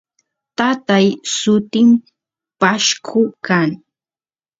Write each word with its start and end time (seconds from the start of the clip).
tatay 0.57 1.07
sutin 1.35 1.89
pashku 2.59 3.21
kan 3.45 3.69